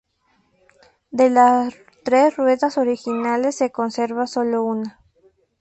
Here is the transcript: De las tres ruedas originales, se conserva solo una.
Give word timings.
De 1.11 1.29
las 1.29 1.75
tres 2.03 2.35
ruedas 2.35 2.79
originales, 2.79 3.55
se 3.57 3.71
conserva 3.71 4.25
solo 4.25 4.63
una. 4.63 4.99